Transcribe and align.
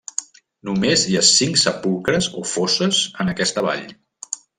Només 0.69 1.03
hi 1.09 1.17
ha 1.19 1.21
cinc 1.31 1.59
sepulcres 1.63 2.29
o 2.41 2.45
fosses 2.53 3.03
en 3.25 3.31
aquesta 3.35 3.65
vall. 3.69 3.85